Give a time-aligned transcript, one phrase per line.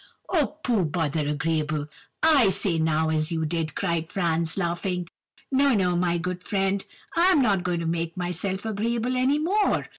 [0.29, 0.83] "'Oh, pooh!
[0.85, 1.85] bother agreeable;
[2.23, 5.07] I say now, as you did,' cried Franz, laughing.
[5.51, 6.83] 'No, no, my good friend,
[7.15, 9.89] I'm not going to make myself agreeable any more.